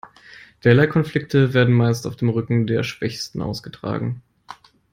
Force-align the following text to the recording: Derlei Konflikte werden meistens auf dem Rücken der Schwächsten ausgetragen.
Derlei 0.63 0.87
Konflikte 0.87 1.53
werden 1.53 1.75
meistens 1.75 2.07
auf 2.07 2.15
dem 2.15 2.29
Rücken 2.29 2.65
der 2.65 2.81
Schwächsten 2.81 3.39
ausgetragen. 3.39 4.23